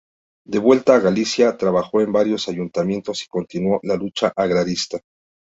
[0.47, 4.99] De vuelta a Galicia, trabajó en varios ayuntamientos y continuó la lucha agrarista.